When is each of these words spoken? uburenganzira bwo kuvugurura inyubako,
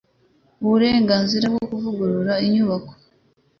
uburenganzira 0.63 1.45
bwo 1.53 1.63
kuvugurura 1.69 2.33
inyubako, 2.45 2.93